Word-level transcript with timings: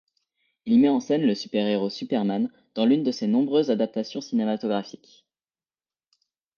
Il 0.65 0.79
met 0.79 0.89
en 0.89 0.99
scène 0.99 1.27
le 1.27 1.35
super-héros 1.35 1.91
Superman, 1.91 2.49
dans 2.73 2.85
l'une 2.87 3.03
de 3.03 3.11
ses 3.11 3.27
nombreuses 3.27 3.69
adaptations 3.69 4.19
cinématographiques. 4.19 5.27